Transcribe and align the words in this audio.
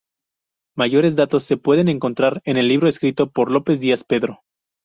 Mayores 0.75 1.15
datos 1.15 1.43
se 1.43 1.57
pueden 1.57 1.87
encontrar 1.87 2.41
en 2.45 2.57
el 2.57 2.67
libro 2.67 2.89
escrito 2.89 3.29
por 3.29 3.51
López 3.51 3.79
Díaz, 3.79 4.03
Pedro. 4.03 4.41